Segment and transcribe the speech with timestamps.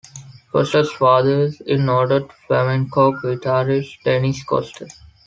[0.51, 4.87] Koster's father is noted flamenco guitarist, Dennis Koster.